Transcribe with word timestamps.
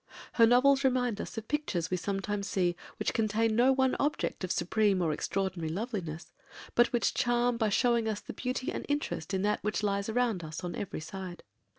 Her 0.33 0.47
novels 0.47 0.83
remind 0.83 1.21
us 1.21 1.37
of 1.37 1.47
pictures 1.47 1.91
we 1.91 1.97
sometimes 1.97 2.47
see 2.47 2.75
which 2.97 3.13
contain 3.13 3.55
no 3.55 3.71
one 3.71 3.95
object 3.99 4.43
of 4.43 4.51
supreme 4.51 4.99
or 4.99 5.13
extraordinary 5.13 5.69
loveliness, 5.69 6.31
but 6.73 6.87
which 6.91 7.13
charm 7.13 7.55
by 7.55 7.69
showing 7.69 8.07
us 8.07 8.19
the 8.21 8.33
beauty 8.33 8.71
and 8.71 8.83
interest 8.89 9.31
in 9.31 9.43
that 9.43 9.63
which 9.63 9.83
lies 9.83 10.09
around 10.09 10.43
us 10.43 10.63
on 10.63 10.73
every 10.75 11.01
side. 11.01 11.43